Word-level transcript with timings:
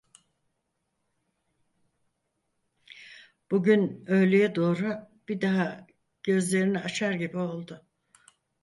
Bugün 3.51 4.03
öğleye 4.07 4.55
doğru 4.55 4.99
bir 5.29 5.41
daha 5.41 5.87
gözlerini 6.23 6.79
açar 6.79 7.11
gibi 7.11 7.37
oldu. 7.37 7.85